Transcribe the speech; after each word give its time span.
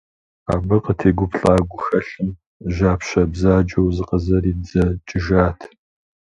Абы 0.53 0.77
къытегуплӏа 0.83 1.53
гухэлъым 1.69 2.29
жьапщэ 2.73 3.21
бзаджэу 3.31 3.87
зыкъызэридзэкӏыжат. 3.95 5.59